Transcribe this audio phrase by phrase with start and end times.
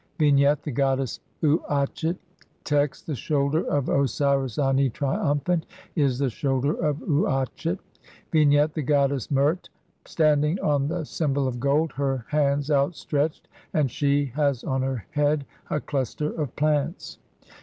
[0.17, 2.17] Vignette: The goddess Uatchet.
[2.63, 7.77] Text: (9) The shoulder of Osiris Ani, triumphant, is the shoulder of Uatchet.
[8.31, 9.69] Vignette: The goddess Mert
[10.05, 15.05] standing on the symbol of gold; her hands are outstretched, and she has on her
[15.11, 17.19] head a cluster of plants.